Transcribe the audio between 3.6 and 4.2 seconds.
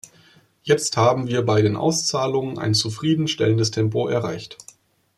Tempo